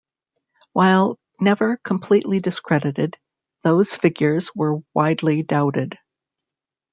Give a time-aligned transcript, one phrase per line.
[0.73, 3.19] While never completely discredited,
[3.61, 5.99] those figures were widely doubted.